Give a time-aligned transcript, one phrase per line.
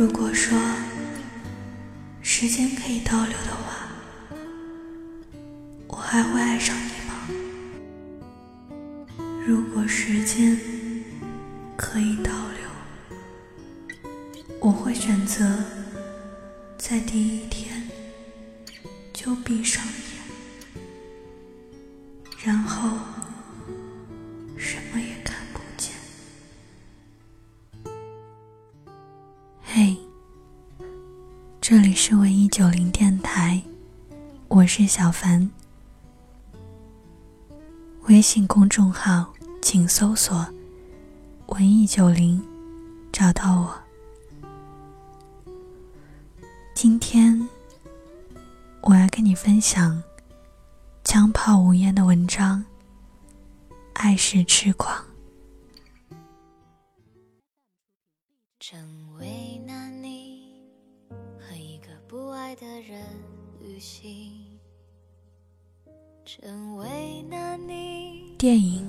[0.00, 0.58] 如果说
[2.22, 3.86] 时间可以倒流的话，
[5.88, 7.28] 我还会爱上你吗？
[9.46, 10.58] 如果时间
[11.76, 14.00] 可以倒流，
[14.58, 15.44] 我会选择
[16.78, 17.39] 在第一
[31.70, 33.62] 这里是文艺九零电台，
[34.48, 35.48] 我是小凡。
[38.08, 40.44] 微信公众号请搜索
[41.46, 42.42] “文艺九零”，
[43.12, 43.80] 找到我。
[46.74, 47.48] 今天
[48.80, 50.02] 我要跟你分享
[51.04, 52.64] 枪炮无烟的文章，
[53.92, 54.92] 《爱是痴狂》。
[62.60, 63.00] 的人
[63.62, 64.32] 旅行，
[66.26, 68.86] 成为那你电影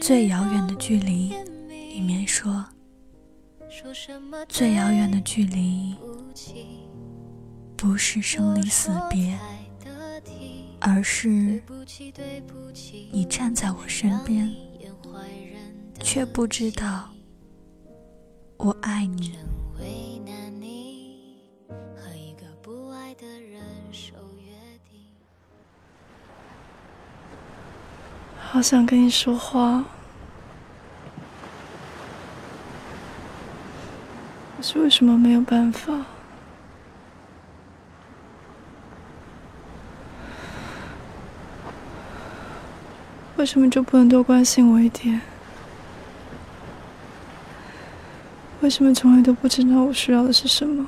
[0.00, 1.34] 最遥远的距离》
[1.68, 2.64] 里面说，
[4.48, 5.94] 最遥远的距离
[7.76, 9.38] 不是生离死别，
[10.80, 11.62] 而是
[13.10, 14.50] 你站在我身边，
[16.00, 17.10] 却不知道
[18.56, 19.34] 我爱你
[28.52, 29.82] 好想跟你说话，
[34.58, 35.90] 可是为什么没有办法？
[43.36, 45.22] 为什么就不能多关心我一点？
[48.60, 50.86] 为什么从来都不知道我需要的是什么？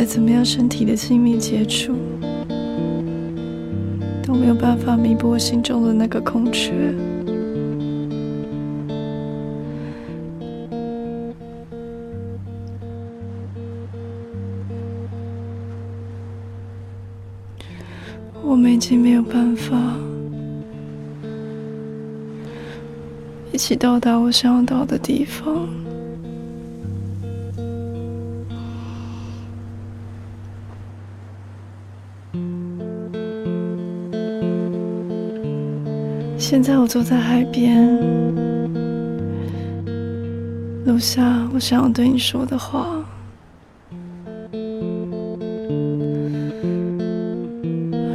[0.00, 1.94] 再怎么样身体的亲密接触，
[4.22, 6.72] 都没有办法弥补我心中的那个空缺。
[18.42, 19.76] 我们已经没有办法
[23.52, 25.68] 一起到达我想要到的地方。
[36.50, 37.86] 现在我坐在海边，
[40.84, 43.04] 录下我想要对你说的话。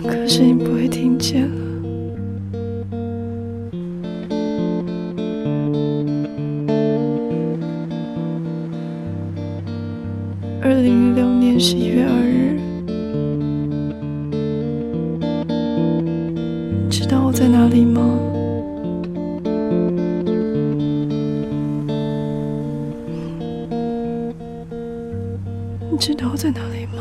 [0.06, 1.50] 可是你不会听见。
[25.96, 26.95] 你知道我在哪里吗？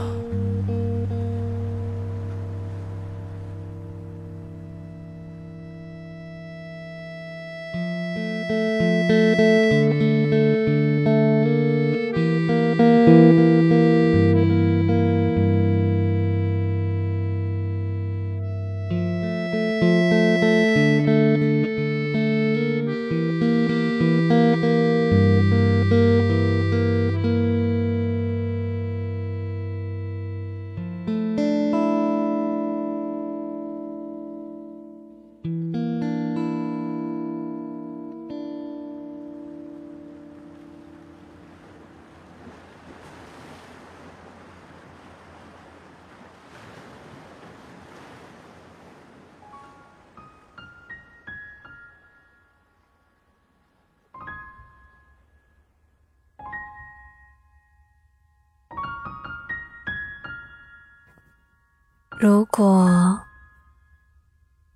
[62.27, 63.21] 如果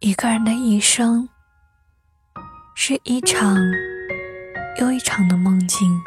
[0.00, 1.26] 一个人的一生
[2.74, 3.56] 是一场
[4.78, 5.98] 又一场的梦境，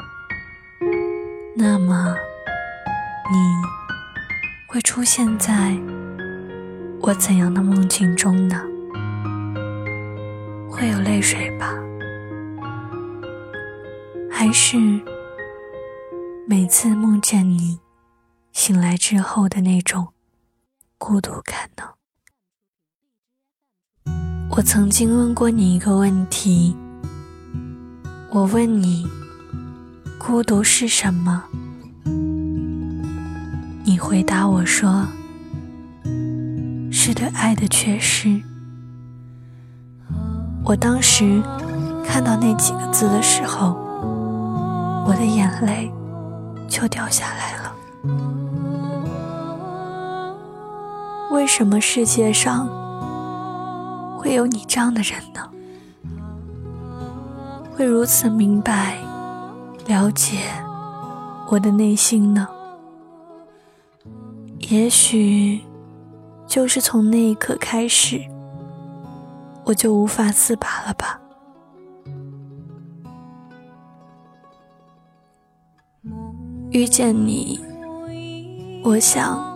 [1.56, 2.16] 那么
[3.32, 3.38] 你
[4.68, 5.76] 会出现在
[7.02, 8.64] 我怎样的梦境中呢？
[10.70, 11.74] 会有泪水吧？
[14.30, 14.78] 还是
[16.48, 17.80] 每次梦见你
[18.52, 20.10] 醒来之后的那种
[21.04, 21.84] 孤独感呢？
[24.52, 26.78] 我曾经问过你一个问题，
[28.30, 29.08] 我问你，
[30.20, 31.44] 孤独是什么？
[33.84, 35.08] 你回答我说，
[36.92, 38.40] 是对爱的缺失。
[40.64, 41.42] 我当时
[42.06, 43.74] 看到那几个字的时候，
[45.08, 45.92] 我的眼泪
[46.70, 47.61] 就掉下来了。
[51.32, 52.68] 为什么世界上？
[54.18, 55.50] 会有你这样的人呢？
[57.74, 58.98] 会如此明白、
[59.88, 60.40] 了解
[61.48, 62.48] 我的内心呢？
[64.70, 65.62] 也许
[66.46, 68.22] 就是从那一刻开始，
[69.64, 71.18] 我就无法自拔了吧？
[76.72, 77.60] 遇见你，
[78.84, 79.51] 我想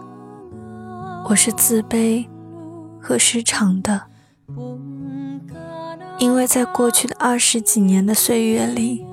[1.28, 2.28] 我是自卑
[3.02, 4.00] 和失常的。
[6.20, 9.04] 因为在过去的二十几年的岁月里，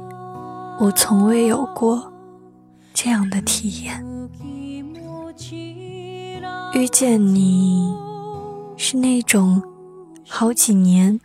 [0.79, 2.13] 我从未有过
[2.93, 4.05] 这样的体验。
[6.75, 7.95] 遇见你，
[8.77, 9.63] 是那种
[10.29, 11.19] 好几年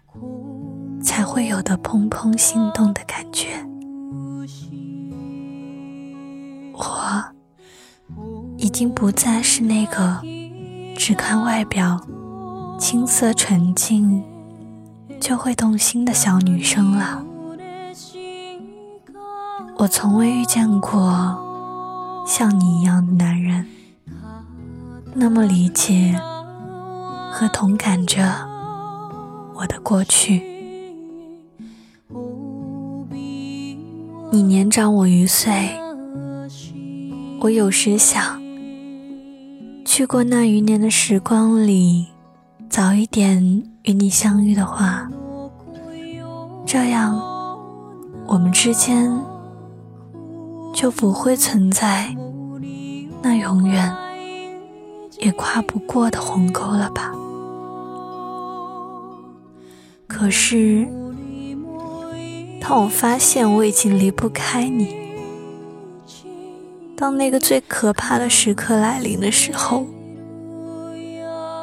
[1.01, 3.47] 才会有的怦怦心动的感觉。
[6.73, 7.23] 我
[8.57, 10.21] 已经不再是那个
[10.97, 12.01] 只看外表。
[12.79, 14.23] 青涩纯净
[15.19, 17.25] 就会动心的小女生了。
[19.77, 23.65] 我从未遇见过像你一样的男人，
[25.15, 26.21] 那么理解
[27.31, 28.47] 和同感着
[29.55, 30.43] 我的过去。
[34.31, 35.79] 你年长我一岁，
[37.39, 38.36] 我有时想，
[39.97, 42.05] 去过那余年的时光里。
[42.69, 45.09] 早一点与你相遇的话，
[46.67, 47.19] 这样
[48.27, 49.11] 我们之间
[50.71, 52.15] 就不会存在
[53.23, 53.91] 那永远
[55.17, 57.11] 也跨不过的鸿沟了吧？
[60.05, 60.87] 可是，
[62.61, 64.95] 当我发现我已经离不开你，
[66.99, 69.85] 当那个最可怕的时刻来临的时候，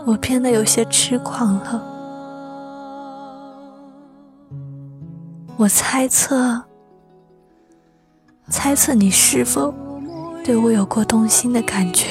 [0.07, 1.83] 我变得有些痴狂了。
[5.57, 6.63] 我猜测，
[8.49, 9.75] 猜测你是否
[10.45, 12.07] 对我有过动心的感觉，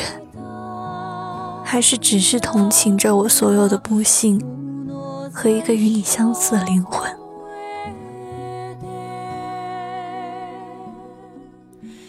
[1.63, 4.37] 还是只是同情着我所有的不幸
[5.33, 7.09] 和一个与你相似的灵魂？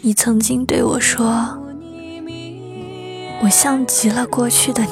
[0.05, 1.25] 你曾经对我说，
[3.41, 4.91] 我像极了过去的你。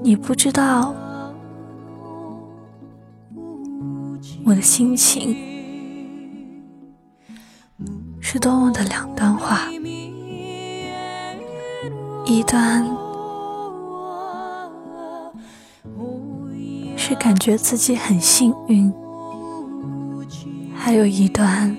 [0.00, 0.94] 你不知道
[4.44, 5.36] 我的心情
[8.20, 9.68] 是多么的两端化，
[12.24, 12.86] 一段
[16.96, 18.94] 是感觉自己很幸运，
[20.88, 21.76] 还有一段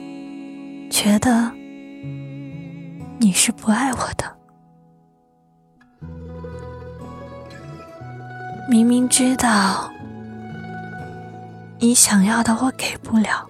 [0.87, 1.51] 觉得
[3.17, 4.37] 你是不爱我的。
[8.69, 9.91] 明明知道
[11.79, 13.49] 你想要的我给不了，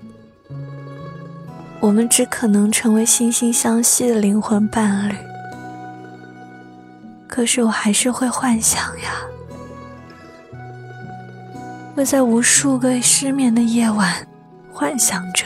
[1.82, 5.16] 我们只可能成为惺惺相惜的灵魂伴侣。
[7.28, 9.12] 可是我还是会幻想呀，
[11.94, 14.26] 会在无数个失眠的夜晚
[14.80, 15.46] 幻想着，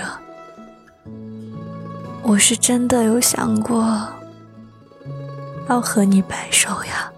[2.21, 4.07] 我是真的有想过
[5.67, 7.11] 要和你白首呀。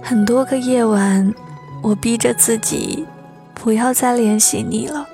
[0.00, 1.34] 很多个夜晚，
[1.82, 3.04] 我逼着自己
[3.52, 5.04] 不要再联系你了，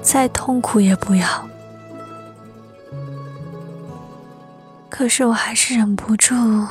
[0.00, 1.46] 再痛苦也不要。
[4.88, 6.66] 可是我还是忍不住，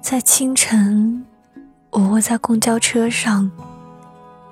[0.00, 1.24] 在清晨，
[1.92, 3.50] 我窝在公交车上，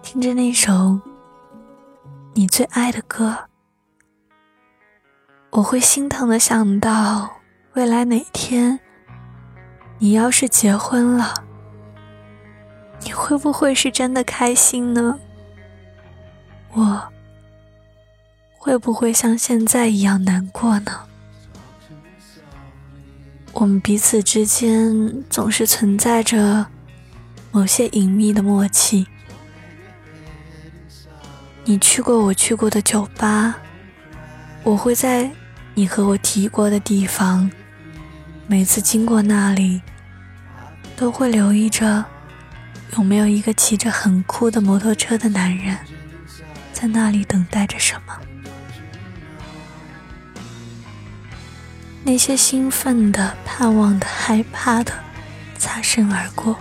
[0.02, 1.00] 听着那首
[2.34, 3.34] 你最爱的歌，
[5.48, 7.30] 我会心疼的想到
[7.72, 8.78] 未来哪天。
[9.98, 11.32] 你要是结婚了，
[13.04, 15.18] 你会不会是真的开心呢？
[16.74, 17.02] 我
[18.58, 20.92] 会不会像现在一样难过呢？
[23.54, 26.66] 我们彼此之间总是存在着
[27.52, 29.06] 某些隐秘的默契。
[31.64, 33.56] 你去过我去过的酒吧，
[34.62, 35.30] 我会在
[35.74, 37.50] 你和我提过的地方，
[38.46, 39.80] 每次经过那里，
[40.96, 42.04] 都会留意着
[42.96, 45.76] 有没有一个骑着很酷的摩托车的男人
[46.72, 48.16] 在那里等待着什么。
[52.02, 54.92] 那些兴奋的、盼望的、害怕的，
[55.58, 56.56] 擦身而过。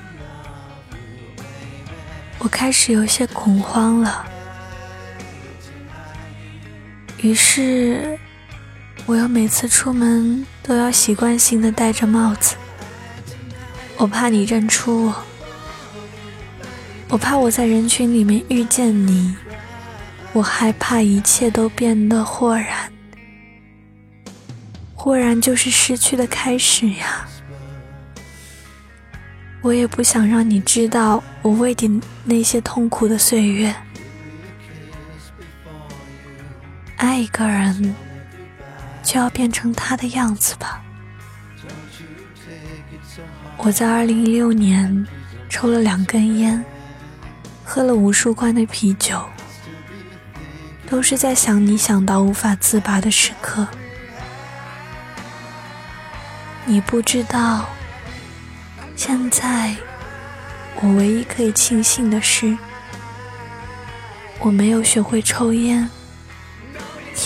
[2.49, 4.25] 开始有些恐慌了，
[7.21, 8.17] 于是，
[9.05, 12.55] 我又每次出门都要习惯性的戴着帽子。
[13.97, 15.15] 我怕你认出我，
[17.09, 19.35] 我怕我在人群里面遇见你，
[20.33, 22.91] 我害怕一切都变得豁然。
[24.95, 27.27] 豁然就是失去的开始呀！
[29.61, 33.75] 我也不想让你知道我为你那些痛苦的岁月。
[36.95, 37.95] 爱一个人，
[39.03, 40.81] 就要变成他的样子吧。
[43.57, 45.05] 我在二零一六年
[45.49, 46.63] 抽了两根烟，
[47.65, 49.21] 喝了无数罐的啤酒，
[50.89, 53.67] 都是在想你想到无法自拔的时刻。
[56.65, 57.67] 你不知道，
[58.99, 59.73] 现在
[60.81, 62.57] 我唯一可以庆幸的是，
[64.41, 65.89] 我没有学会抽烟，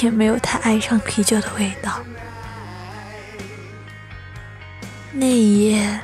[0.03, 2.00] 也没有太爱上啤酒的味道。
[5.13, 6.00] 那一夜，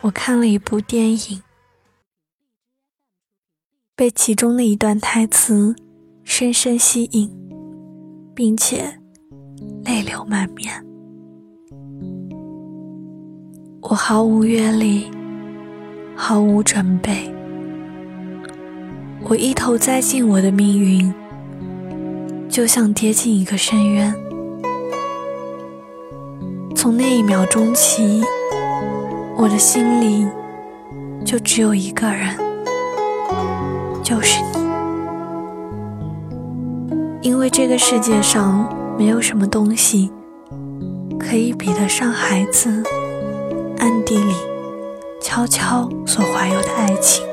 [0.00, 1.40] 我看了一部电影，
[3.94, 5.76] 被其中的一段台词
[6.24, 7.32] 深深吸引，
[8.34, 8.98] 并且
[9.84, 10.84] 泪流满面。
[13.82, 15.10] 我毫无阅历，
[16.14, 17.34] 毫无准备，
[19.24, 21.12] 我一头栽进我的命运，
[22.48, 24.14] 就像跌进一个深渊。
[26.76, 28.22] 从那一秒钟起，
[29.36, 30.28] 我的心里
[31.24, 32.36] 就只有一个人，
[34.00, 34.62] 就是你。
[37.20, 40.08] 因为这个世界上没有什么东西
[41.18, 42.80] 可以比得上孩子。
[43.82, 44.32] 暗地里
[45.20, 47.26] 悄悄所怀有的爱情，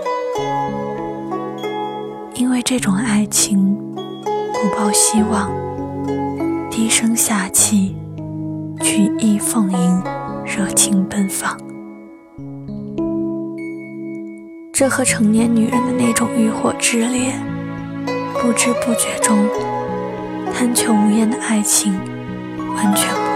[2.33, 5.51] 因为这种爱情不抱希望，
[6.71, 7.95] 低声下气，
[8.81, 10.03] 曲意奉迎，
[10.43, 11.55] 热情奔放。
[14.73, 17.31] 这和成年女人的那种欲火炽烈、
[18.41, 19.47] 不知不觉中
[20.51, 21.93] 贪求无厌的爱情
[22.75, 23.28] 完全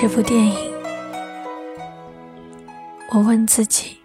[0.00, 0.72] 这部电影，
[3.10, 4.00] 我问自己：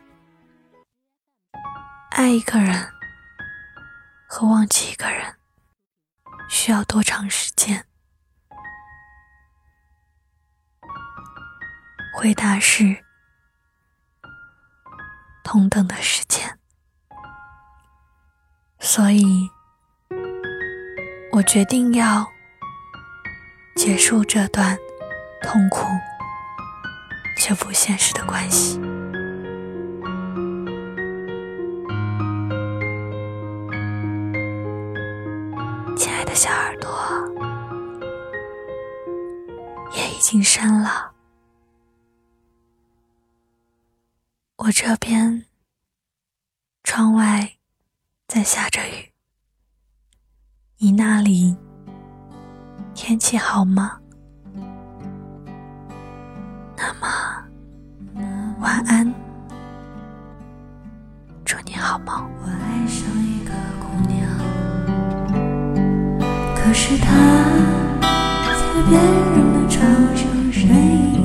[2.10, 2.92] 爱一个人
[4.28, 5.36] 和忘记一个人
[6.50, 7.86] 需要多长时间？
[12.18, 13.06] 回答是
[15.44, 16.58] 同等的时间。
[18.80, 19.48] 所以，
[21.34, 22.28] 我决定要
[23.76, 24.76] 结束这段。
[25.44, 25.86] 痛苦
[27.38, 28.80] 却不现实的关系，
[35.96, 36.90] 亲爱的小耳朵，
[39.96, 41.12] 夜已经深了，
[44.56, 45.46] 我这边
[46.84, 47.54] 窗外
[48.28, 49.12] 在下着雨，
[50.78, 51.56] 你那里
[52.96, 54.00] 天气好吗？
[56.76, 57.08] 那么，
[58.60, 59.14] 晚安，
[61.46, 62.30] 祝你好梦。
[62.42, 64.28] 我爱上一个姑娘，
[66.56, 67.06] 可是她
[68.54, 69.80] 在别人的床
[70.16, 71.16] 上呻吟。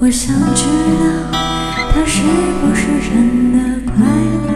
[0.00, 0.64] 我想知
[0.98, 1.04] 道
[1.92, 2.22] 她是
[2.60, 3.12] 不是真
[3.52, 3.56] 的
[3.92, 3.96] 快
[4.44, 4.46] 乐。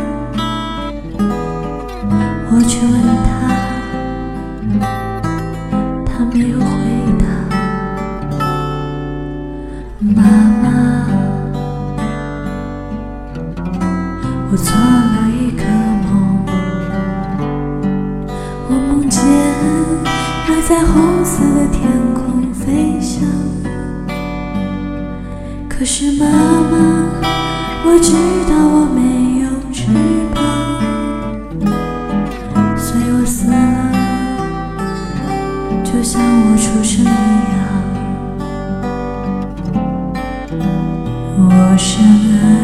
[2.55, 2.93] 我去问
[25.95, 26.75] 是妈妈，
[27.85, 28.13] 我知
[28.49, 29.93] 道我没有翅
[30.35, 30.41] 膀，
[32.79, 33.55] 所以我死了，
[35.85, 37.13] 就像我出生一样。
[41.37, 42.01] 我是
[42.41, 42.62] 爱。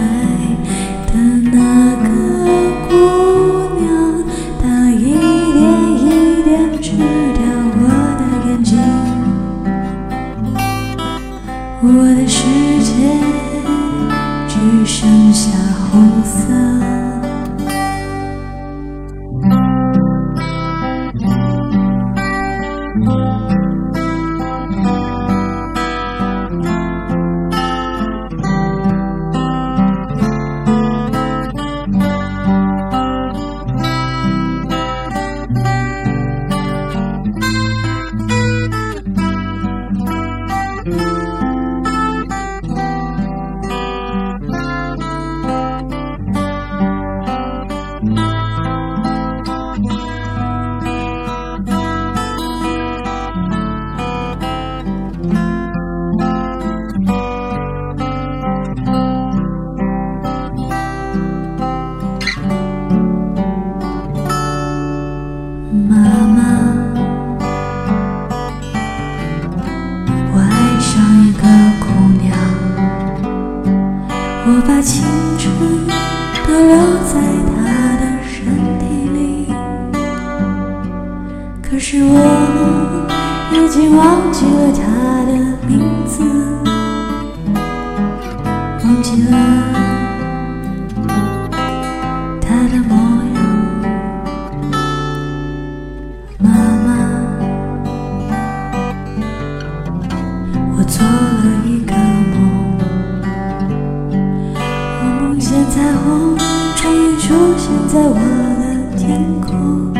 [83.79, 84.83] 已经忘记了他
[85.25, 85.33] 的
[85.69, 86.21] 名字，
[88.83, 89.33] 忘记了
[92.41, 92.97] 他的模
[93.37, 93.39] 样。
[96.41, 96.51] 妈
[96.85, 96.89] 妈，
[100.77, 101.95] 我做了一个
[102.35, 102.37] 梦。
[105.05, 106.37] 我梦见彩虹
[106.75, 108.19] 终于出现在我
[108.59, 109.07] 的天
[109.41, 109.95] 空，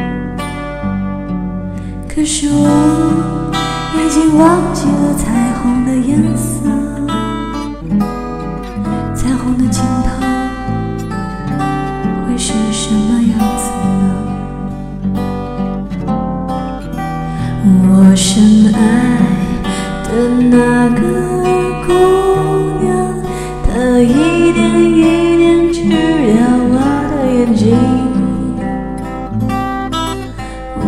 [2.09, 3.47] 可是我
[4.09, 6.67] 已经忘记了彩虹的颜色，
[9.15, 10.09] 彩虹的尽头
[12.25, 13.69] 会是什么样子
[14.01, 14.09] 呢？
[17.67, 18.79] 我深爱
[20.05, 20.09] 的
[20.41, 21.03] 那个
[21.87, 21.93] 姑
[22.83, 22.89] 娘。
[23.63, 23.69] 她
[24.01, 24.59] 一点
[24.91, 25.93] 一点吃掉
[26.65, 26.75] 我
[27.11, 27.77] 的眼睛，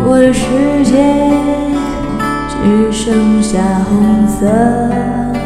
[0.07, 0.41] 我的世
[0.83, 0.91] 界
[2.63, 5.40] 只剩下红色。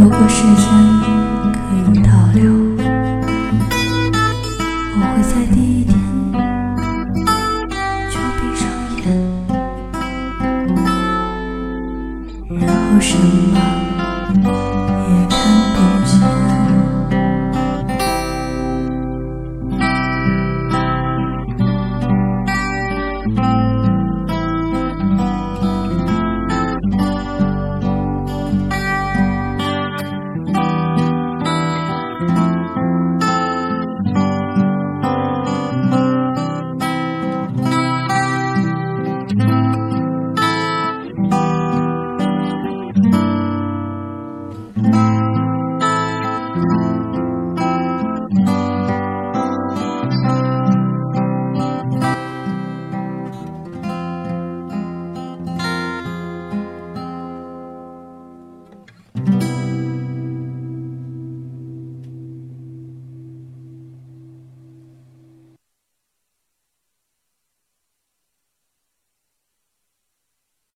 [0.00, 1.19] 如果时间